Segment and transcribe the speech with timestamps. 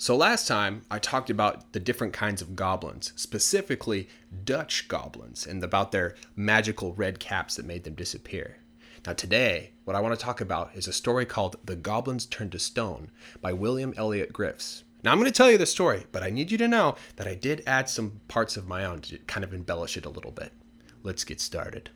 [0.00, 4.08] So, last time I talked about the different kinds of goblins, specifically
[4.46, 8.56] Dutch goblins, and about their magical red caps that made them disappear.
[9.04, 12.52] Now, today, what I want to talk about is a story called The Goblins Turned
[12.52, 13.10] to Stone
[13.42, 14.84] by William Elliot Griffiths.
[15.02, 17.28] Now, I'm going to tell you the story, but I need you to know that
[17.28, 20.32] I did add some parts of my own to kind of embellish it a little
[20.32, 20.54] bit.
[21.02, 21.90] Let's get started.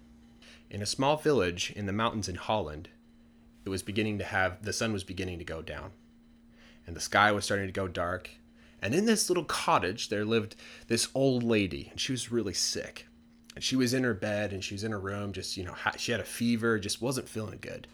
[0.69, 2.91] In a small village in the mountains in Holland,
[3.65, 5.93] it was beginning to have the sun was beginning to go down
[6.87, 8.31] and the sky was starting to go dark.
[8.83, 10.57] And in this little cottage, there lived
[10.89, 13.07] this old lady, and she was really sick.
[13.55, 15.75] And she was in her bed, and she was in her room, just, you know,
[15.97, 17.89] she had a fever, just wasn't feeling good.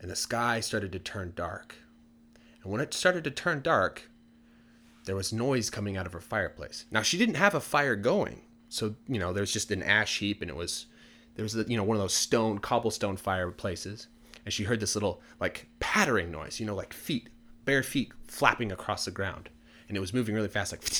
[0.00, 1.74] And the sky started to turn dark.
[2.62, 4.10] And when it started to turn dark,
[5.04, 6.86] there was noise coming out of her fireplace.
[6.90, 8.42] Now, she didn't have a fire going.
[8.68, 10.86] So, you know, there was just an ash heap, and it was,
[11.34, 14.06] there was, you know, one of those stone, cobblestone fireplaces.
[14.44, 17.28] And she heard this little, like, pattering noise, you know, like feet
[17.68, 19.50] bare feet flapping across the ground,
[19.88, 20.82] and it was moving really fast, like.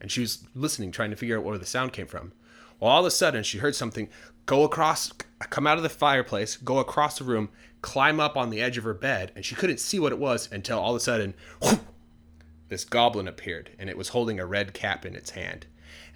[0.00, 2.32] And she was listening, trying to figure out where the sound came from.
[2.80, 4.08] Well, all of a sudden, she heard something
[4.46, 7.50] go across, come out of the fireplace, go across the room,
[7.82, 10.50] climb up on the edge of her bed, and she couldn't see what it was
[10.50, 11.34] until all of a sudden,
[12.68, 15.66] this goblin appeared, and it was holding a red cap in its hand.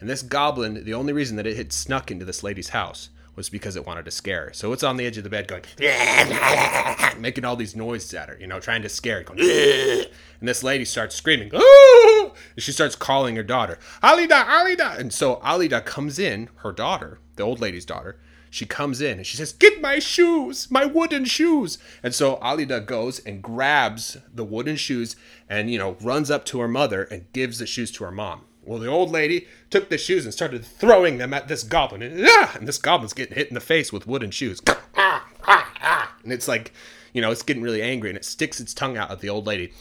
[0.01, 3.49] And this goblin, the only reason that it had snuck into this lady's house was
[3.49, 4.53] because it wanted to scare her.
[4.53, 5.63] So it's on the edge of the bed going,
[7.21, 9.25] making all these noises at her, you know, trying to scare her.
[9.25, 9.39] Going,
[10.41, 14.97] and this lady starts screaming, and she starts calling her daughter, Alida, Alida.
[14.99, 18.19] And so Alida comes in, her daughter, the old lady's daughter,
[18.51, 21.79] she comes in and she says, Get my shoes, my wooden shoes.
[22.03, 25.15] And so Alida goes and grabs the wooden shoes
[25.49, 28.43] and, you know, runs up to her mother and gives the shoes to her mom.
[28.67, 32.03] Well, the old lady took the shoes and started throwing them at this goblin.
[32.03, 34.61] And, ah, and this goblin's getting hit in the face with wooden shoes.
[34.97, 36.73] And it's like,
[37.13, 39.47] you know, it's getting really angry and it sticks its tongue out at the old
[39.47, 39.73] lady.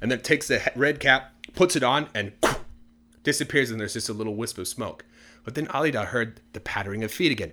[0.00, 2.32] And then takes the red cap, puts it on, and
[3.22, 3.70] disappears.
[3.70, 5.04] And there's just a little wisp of smoke.
[5.44, 7.52] But then Alida heard the pattering of feet again,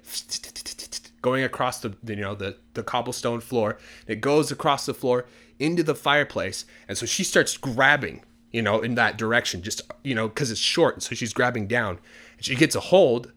[1.21, 3.77] going across the you know the the cobblestone floor.
[4.07, 5.25] It goes across the floor
[5.59, 10.15] into the fireplace, and so she starts grabbing you know, in that direction, just, you
[10.15, 11.01] know, because it's short.
[11.01, 11.99] So she's grabbing down
[12.37, 13.33] and she gets a hold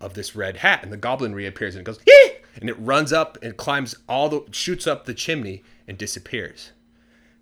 [0.00, 2.30] of this red hat and the goblin reappears and it goes, Hee!
[2.58, 6.70] and it runs up and climbs all the, shoots up the chimney and disappears.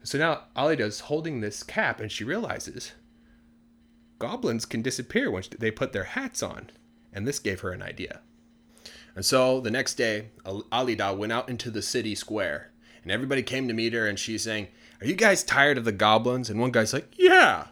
[0.02, 2.92] So now Alida's holding this cap and she realizes
[4.18, 6.70] goblins can disappear when they put their hats on.
[7.12, 8.20] And this gave her an idea.
[9.14, 10.28] And so the next day,
[10.72, 12.70] Alida went out into the city square
[13.08, 14.68] and everybody came to meet her and she's saying,
[15.00, 16.50] are you guys tired of the goblins?
[16.50, 17.68] And one guy's like, Yeah,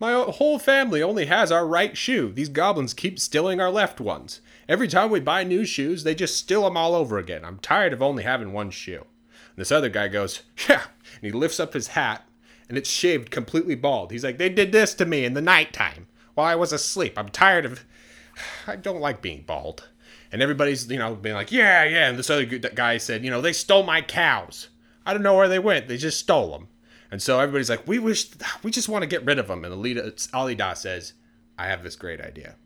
[0.00, 2.32] my whole family only has our right shoe.
[2.32, 4.40] These goblins keep stealing our left ones.
[4.68, 7.44] Every time we buy new shoes, they just steal them all over again.
[7.44, 9.06] I'm tired of only having one shoe.
[9.54, 10.82] And this other guy goes, Yeah.
[11.22, 12.28] And he lifts up his hat,
[12.68, 14.10] and it's shaved completely bald.
[14.10, 17.16] He's like, They did this to me in the nighttime while I was asleep.
[17.16, 17.84] I'm tired of.
[18.66, 19.88] I don't like being bald.
[20.32, 22.08] And everybody's, you know, being like, Yeah, yeah.
[22.08, 24.70] And this other guy said, You know, they stole my cows.
[25.06, 25.88] I don't know where they went.
[25.88, 26.68] They just stole them.
[27.10, 28.30] And so everybody's like, we wish,
[28.62, 29.64] we just want to get rid of them.
[29.64, 31.12] And Alida, Alida says,
[31.58, 32.56] I have this great idea.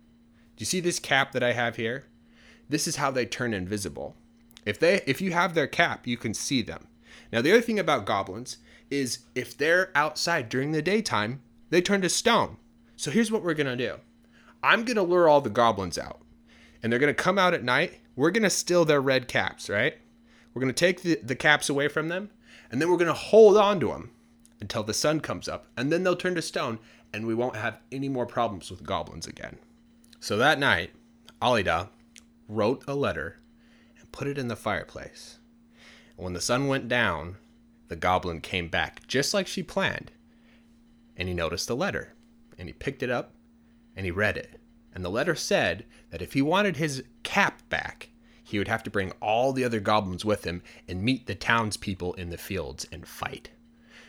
[0.56, 2.06] Do you see this cap that I have here?
[2.68, 4.16] This is how they turn invisible.
[4.64, 6.88] If they, if you have their cap, you can see them.
[7.32, 8.58] Now the other thing about goblins
[8.90, 12.56] is if they're outside during the daytime, they turn to stone.
[12.96, 13.96] So here's what we're gonna do.
[14.62, 16.20] I'm gonna lure all the goblins out,
[16.82, 18.00] and they're gonna come out at night.
[18.16, 19.96] We're gonna steal their red caps, right?
[20.58, 22.30] We're going to take the, the caps away from them,
[22.68, 24.10] and then we're going to hold on to them
[24.60, 26.80] until the sun comes up, and then they'll turn to stone,
[27.12, 29.58] and we won't have any more problems with goblins again.
[30.18, 30.90] So that night,
[31.40, 31.90] Alida
[32.48, 33.36] wrote a letter
[34.00, 35.38] and put it in the fireplace.
[36.16, 37.36] And when the sun went down,
[37.86, 40.10] the goblin came back just like she planned.
[41.16, 42.14] And he noticed the letter,
[42.58, 43.32] and he picked it up
[43.94, 44.60] and he read it.
[44.92, 48.08] And the letter said that if he wanted his cap back,
[48.48, 52.14] he would have to bring all the other goblins with him and meet the townspeople
[52.14, 53.50] in the fields and fight.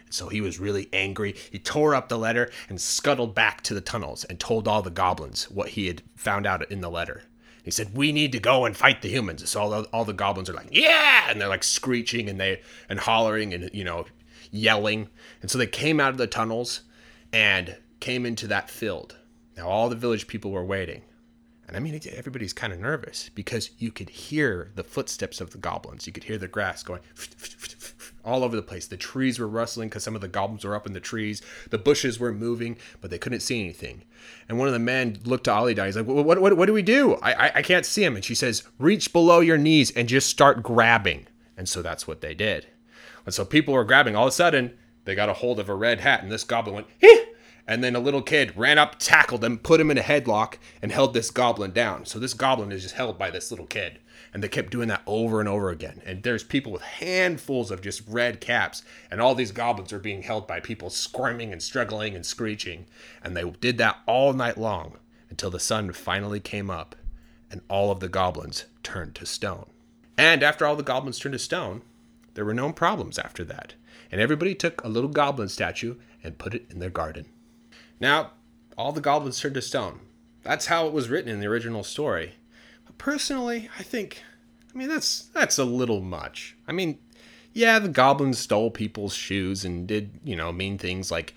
[0.09, 1.35] So he was really angry.
[1.51, 4.89] He tore up the letter and scuttled back to the tunnels and told all the
[4.89, 7.23] goblins what he had found out in the letter.
[7.63, 10.13] He said, "We need to go and fight the humans." So all the, all the
[10.13, 14.05] goblins are like, "Yeah!" and they're like screeching and they and hollering and you know
[14.51, 15.09] yelling.
[15.41, 16.81] And so they came out of the tunnels
[17.33, 19.17] and came into that field.
[19.57, 21.01] Now all the village people were waiting.
[21.69, 25.59] And I mean, everybody's kind of nervous because you could hear the footsteps of the
[25.59, 26.07] goblins.
[26.07, 27.01] You could hear the grass going
[28.25, 28.87] all over the place.
[28.87, 31.43] The trees were rustling because some of the goblins were up in the trees.
[31.69, 34.01] The bushes were moving, but they couldn't see anything.
[34.47, 35.85] And one of the men looked to Alida.
[35.85, 37.17] He's like, what, what, what, what do we do?
[37.17, 38.15] I, I, I can't see him.
[38.15, 41.27] And she says, reach below your knees and just start grabbing.
[41.55, 42.65] And so that's what they did.
[43.27, 44.15] And so people were grabbing.
[44.15, 44.75] All of a sudden,
[45.05, 46.87] they got a hold of a red hat, and this goblin went!
[47.69, 50.91] And then a little kid ran up, tackled him, put him in a headlock, and
[50.91, 52.03] held this goblin down.
[52.03, 53.99] So this goblin is just held by this little kid.
[54.33, 56.01] And they kept doing that over and over again.
[56.03, 58.81] And there's people with handfuls of just red caps,
[59.11, 62.87] and all these goblins are being held by people squirming and struggling and screeching.
[63.23, 64.97] And they did that all night long
[65.29, 66.95] until the sun finally came up,
[67.51, 69.69] and all of the goblins turned to stone.
[70.17, 71.83] And after all the goblins turned to stone,
[72.33, 73.75] there were no problems after that.
[74.11, 77.27] And everybody took a little goblin statue and put it in their garden.
[77.99, 78.31] Now,
[78.77, 79.99] all the goblins turned to stone.
[80.43, 82.35] That's how it was written in the original story.
[82.85, 84.23] But personally, I think
[84.73, 86.55] I mean that's that's a little much.
[86.67, 86.99] I mean,
[87.53, 91.33] yeah, the goblins stole people's shoes and did, you know, mean things like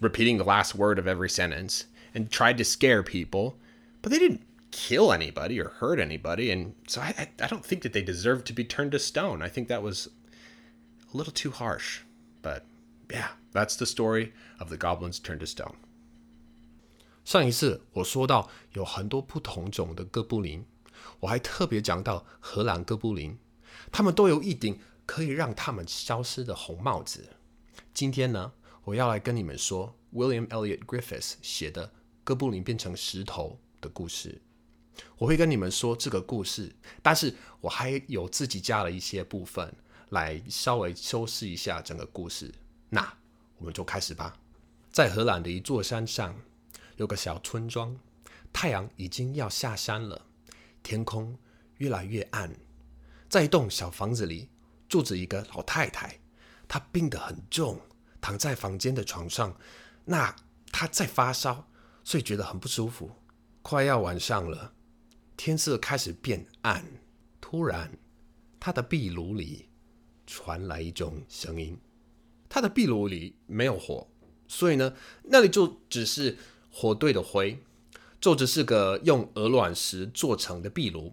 [0.00, 3.58] repeating the last word of every sentence and tried to scare people,
[4.02, 7.92] but they didn't kill anybody or hurt anybody, and so I, I, don't think that
[7.92, 9.42] they deserved to be turned to stone.
[9.42, 10.08] I think that was
[11.12, 12.00] a little too harsh.
[12.42, 12.64] But
[13.10, 15.76] yeah, that's the story of the goblins turned to stone.
[17.28, 20.64] 上一次我说到有很多不同种的哥布林，
[21.20, 23.36] 我还特别讲到荷兰哥布林，
[23.92, 27.28] 他们都有一顶可以让他们消失的红帽子。
[27.92, 28.52] 今天呢，
[28.82, 31.88] 我要来跟你们说 William Elliot Griffiths 写的
[32.24, 34.40] 《哥布林变成石头》的故事。
[35.18, 39.70] 我会跟你们说这个故事，但是我还有自己加了一些部分
[40.08, 42.54] 来稍微修饰一下整个故事。
[42.88, 43.18] 那
[43.58, 44.34] 我们就开始吧。
[44.90, 46.34] 在荷兰的一座山上，
[46.98, 47.96] 有个小村庄，
[48.52, 50.26] 太阳已经要下山了，
[50.82, 51.38] 天空
[51.76, 52.52] 越来越暗。
[53.28, 54.48] 在一栋小房子里，
[54.88, 56.18] 住着一个老太太，
[56.66, 57.80] 她病得很重，
[58.20, 59.56] 躺在房间的床上。
[60.04, 60.34] 那
[60.72, 61.68] 她在发烧，
[62.02, 63.12] 所以觉得很不舒服。
[63.62, 64.74] 快要晚上了。
[65.36, 66.84] 天色开始变暗，
[67.40, 67.96] 突然，
[68.58, 69.68] 她的壁炉里
[70.26, 71.78] 传来一种声音。
[72.48, 74.08] 她的壁炉里没有火，
[74.48, 76.36] 所以呢，那里就只是
[76.80, 77.60] 火堆的灰，
[78.20, 81.12] 就只是个用鹅卵石做成的壁炉。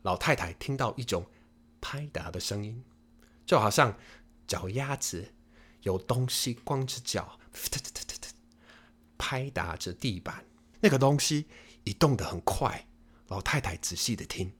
[0.00, 1.26] 老太太听到一种
[1.82, 2.82] 拍打的声音，
[3.44, 3.94] 就好像
[4.46, 5.34] 脚丫子
[5.82, 7.38] 有东西光着脚
[9.18, 10.46] 拍打着地板。
[10.80, 11.44] 那个东西
[11.84, 12.86] 移动的很快。
[13.28, 14.50] 老太太仔细的听，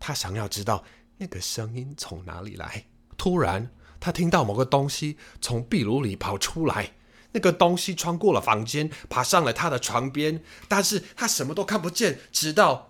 [0.00, 0.82] 她想要知道
[1.18, 2.86] 那个声音从哪里来。
[3.18, 3.70] 突然，
[4.00, 6.94] 她听到某个东西从壁炉里跑出来。
[7.32, 12.20] 那个东西穿过了房间，爬上了他的床边，但是他什么都看不见。
[12.32, 12.88] 直到，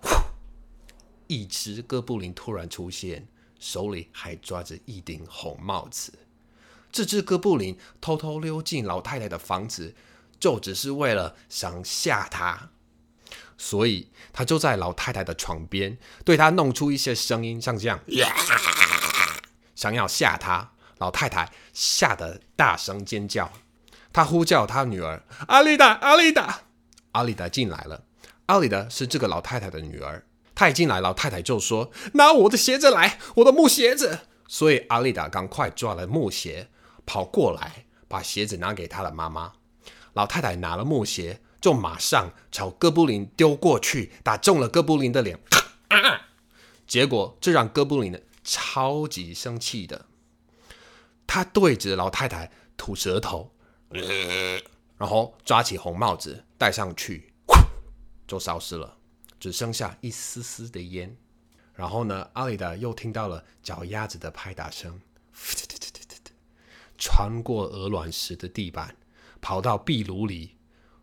[1.27, 3.27] 一只哥布林突然出现，
[3.59, 6.13] 手里还抓着一顶红帽子。
[6.91, 9.93] 这只哥布林偷偷溜进老太太的房子，
[10.39, 12.69] 就只是为了想吓她。
[13.57, 17.99] 所以他就在老太太的床边，对她弄出一些声音，像这样，
[19.75, 20.73] 想要吓她。
[20.99, 23.51] 老太太吓得大声尖叫，
[24.17, 26.61] 他呼叫他女儿阿丽达，阿丽达，
[27.11, 28.05] 阿丽达进来了。
[28.47, 30.25] 阿丽达是这个老太太的女儿，
[30.55, 36.69] 她一进来，老太太就说：“拿我的鞋子来，我的木鞋子。”所以阿丽达赶快抓了木鞋，
[37.05, 39.53] 跑过来，把鞋子拿给她的妈妈。
[40.13, 41.41] 老太太拿了木鞋。
[41.61, 45.39] 就马上朝哥布林丢过去，打中了哥布林的脸。
[46.87, 50.05] 结果这让哥布林超级生气的，
[51.27, 53.51] 他对着老太太吐舌头，
[54.97, 57.31] 然后抓起红帽子戴上去，
[58.27, 58.97] 就消失了，
[59.39, 61.15] 只剩下一丝丝的烟。
[61.73, 64.99] 然后呢，阿里达又听到了脚丫子的拍打声，
[66.97, 68.95] 穿过鹅卵石的地板，
[69.39, 70.55] 跑到壁炉里。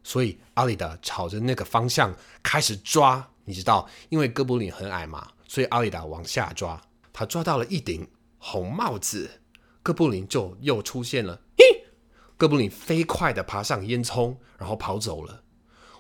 [0.03, 8.07] 所以阿里达朝着那个方向开始抓，你知道，因为哥布林很矮嘛，所以阿里达往下抓，他抓到了一顶
[8.39, 9.41] 红帽子，
[9.83, 11.41] 哥布林就又出现了。
[11.57, 11.84] 嘿，
[12.37, 15.43] 哥布林飞快的爬上烟囱，然后跑走了。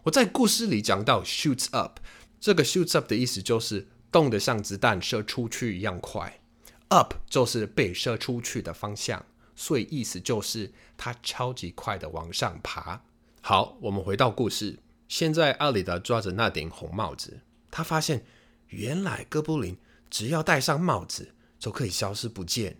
[0.04, 2.00] 我在故事里讲到 shoots up，
[2.40, 6.40] 这个 shoots up 的意思就是动得像子弹射出去一样快
[6.88, 9.24] ，up 就是被射出去的方向，
[9.54, 13.02] 所以意思就是他超级快的往上爬。
[13.40, 14.78] 好，我们回到故事。
[15.06, 18.24] 现在阿里达抓着那顶红帽子，他发现
[18.68, 19.76] 原来哥布林
[20.10, 22.78] 只要戴上帽子就可以消失不见，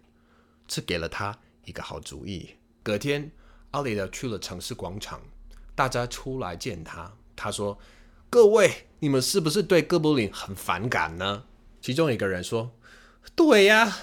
[0.66, 2.56] 这给了他一个好主意。
[2.82, 3.30] 隔天，
[3.74, 5.20] 阿里的去了城市广场，
[5.74, 7.12] 大家出来见他。
[7.34, 7.76] 他说
[8.30, 11.46] ：“各位，你们是不是对哥布林很反感呢？”
[11.82, 12.70] 其中一个人说
[13.34, 13.98] ：“对呀，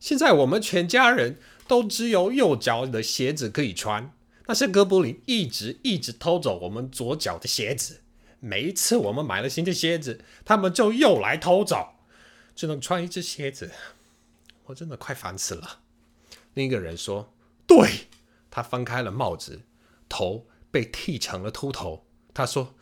[0.00, 1.38] 现在我们全家人
[1.68, 4.12] 都只有右脚的鞋子可以穿。”
[4.48, 8.00] 那些哥布林一直一直偷走我们左脚的鞋子，
[8.40, 11.94] 每一次我们买了新的鞋子，他们就又来偷走，
[12.56, 13.70] 只能穿一只鞋子，
[14.64, 15.78] 我真的快烦死了。
[16.54, 17.32] 另一个人说
[17.68, 18.08] ：“对，
[18.52, 19.62] 他翻开了帽子，
[20.10, 22.06] 头被剃成了秃头。
[22.34, 22.74] 他说：“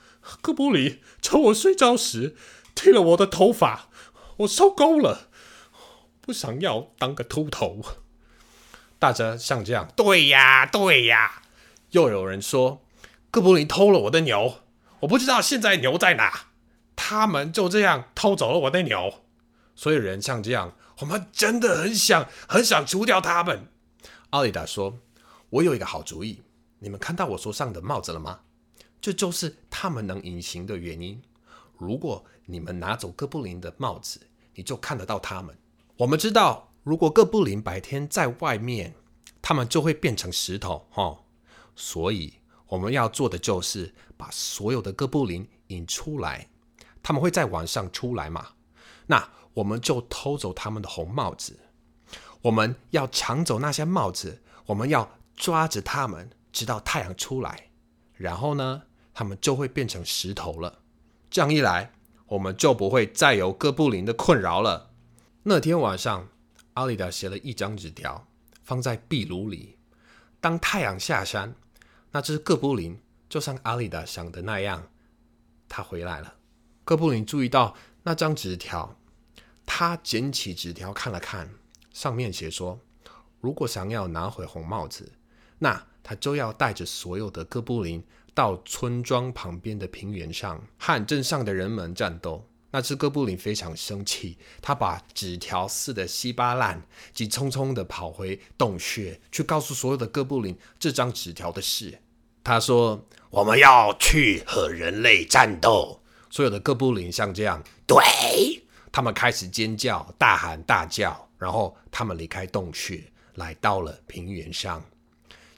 [0.43, 2.37] 哥布林趁我睡觉时
[2.75, 3.89] 剃了我的头发，
[4.39, 5.29] 我受够了，
[6.21, 7.81] 不想要当个秃头。”
[8.99, 11.43] 大家像这样，对呀，对呀。
[11.93, 12.85] 又有人说
[13.31, 14.57] ：“哥布林偷了我的牛，
[15.00, 16.49] 我不知道现在牛在哪。”
[16.97, 19.25] 他们就这样偷走了我的牛。
[19.75, 23.69] 所有人像这样，我们真的很想很想除掉他们。
[24.31, 24.99] 奥利达说
[25.50, 26.40] ：“我有一个好主意，
[26.78, 28.40] 你们看到我手上的帽子了吗？
[29.00, 31.21] 这就是他们能隐形的原因。
[31.76, 34.21] 如果你们拿走哥布林的帽子，
[34.54, 35.57] 你就看得到他们。
[35.97, 38.95] 我们知道，如果哥布林白天在外面，
[39.42, 41.19] 他们就会变成石头，哈。
[41.75, 42.35] 所以
[42.66, 46.49] 我们要做的就是把所有的哥布林引出来。
[47.02, 48.47] 他们会在晚上出来嘛？
[49.07, 51.59] 那我们就偷走他们的红帽子。
[52.42, 57.70] 我们要抢走那些帽子，我们要抓着他们，直到太阳出来。
[58.12, 58.82] 然后呢，
[59.14, 60.80] 他们就会变成石头了。
[61.30, 61.92] 这样一来，
[62.26, 64.90] 我们就不会再有哥布林的困扰了。
[65.44, 66.28] 那天晚上，
[66.75, 68.28] 阿里达写了一张纸条，
[68.62, 69.78] 放在壁炉里。
[70.42, 71.54] 当太阳下山，
[72.11, 74.90] 那只哥布林就像阿里达想的那样，
[75.70, 76.35] 他回来了。
[76.85, 78.94] 哥布林注意到那张纸条，
[79.64, 81.49] 他捡起纸条看了看，
[81.94, 82.78] 上面写说
[83.40, 85.12] ：“如果想要拿回红帽子，
[85.61, 88.02] 那他就要带着所有的哥布林
[88.35, 96.81] 到村庄旁边的平原上和镇上的人们战斗。”那只哥布林非常生气，他把纸条撕得稀巴烂，
[97.12, 101.99] 急匆匆地跑回洞穴，去告诉所有的哥布林这张纸条的事。
[102.45, 106.00] 他说：“我们要去和人类战斗。”
[106.31, 108.62] 所有的哥布林像这样，对
[108.93, 113.02] 他们开始尖叫、大喊大叫，然后他们离开洞穴，
[113.35, 114.81] 来到了平原上。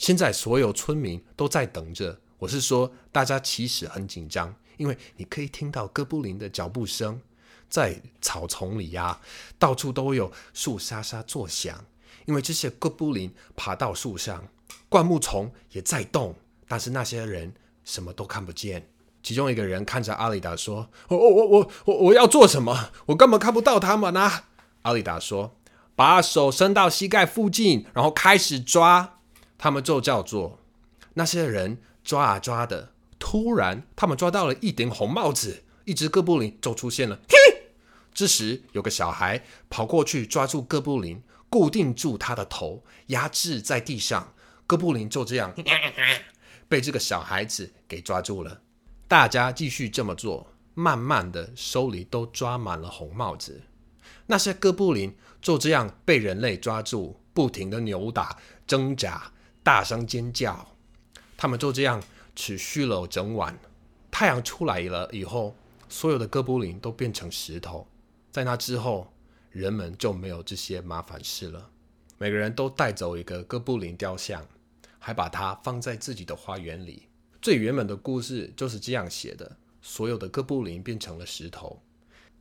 [0.03, 2.19] 现在所有村民都在等着。
[2.39, 7.21] 我是说，大家其实很紧张，因为你可以听到哥布林的脚步声，
[7.69, 9.21] 在草丛里呀，
[9.61, 11.85] 到处都有树沙沙作响，
[12.27, 14.49] 因为这些哥布林爬到树上，
[14.89, 16.35] 灌木丛也在动，
[16.67, 17.55] 但是那些人
[17.85, 18.89] 什么都看不见。
[19.23, 22.91] 其中一个人看着阿里达说：“我我我我我我要做什么？
[23.07, 24.47] 我根本看不到他们啊！”
[24.83, 25.55] 阿里达说
[25.95, 29.19] ：“把手伸到膝盖附近，然后开始抓。”
[29.63, 30.59] 他们就叫做
[31.15, 32.91] 那些人抓啊抓的。
[33.21, 37.21] 突然，他们抓到了一顶红帽子，一只哥布林就出现了。
[38.13, 44.35] 这时，有个小孩跑过去抓住哥布林，固定住他的头，压制在地上。
[44.67, 45.55] 哥布林就这样
[46.69, 48.63] 被这个小孩子给抓住了。
[49.07, 53.63] 大家继续这么做，慢慢的手里都抓满了红帽子。
[54.27, 59.31] 那些哥布林就这样被人类抓住，不停的扭打、挣扎、
[59.63, 60.75] 大声尖叫。
[61.37, 62.03] 他们就这样
[62.37, 63.59] 持续了整晚。
[64.11, 65.57] 太阳出来了以后，
[65.89, 67.87] 所有的哥布林都变成石头。
[68.31, 69.13] 在那之后，
[69.51, 71.71] 人们就没有这些麻烦事了。
[72.19, 74.47] 每个人都带走一个哥布林雕像，
[74.99, 77.09] 还把它放在自己的花园里。
[77.41, 81.83] 最原本的故事就是这样写的：所有的哥布林变成了石头。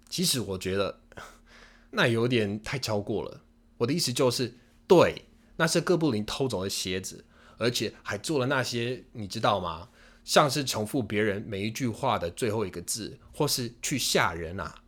[0.10, 1.00] 其实我觉得
[1.90, 3.42] 那有点太超过了。
[3.78, 4.54] 我的意思就是，
[4.88, 5.26] 对，
[5.62, 7.24] 那是哥布林偷走了鞋子，
[7.60, 9.90] 而且还做了那些，你知道吗？
[10.24, 14.82] 像是重复别人每一句话的最后一个字，或是去吓人啊。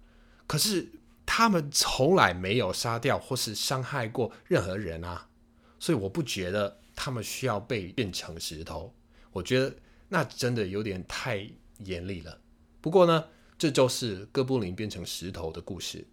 [0.48, 0.90] 可是
[1.24, 5.30] 他们从来没有杀掉或是伤害过任何人啊，
[5.80, 8.96] 所以我不觉得他们需要被变成石头。
[9.32, 9.76] 我觉得。
[10.10, 11.50] 那真的有点太
[11.80, 12.40] 严厉了。
[12.80, 13.26] 不过呢，
[13.58, 16.06] 这就是哥布林变成石头的故事。